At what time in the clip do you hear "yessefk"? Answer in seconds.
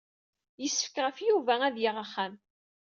0.61-0.95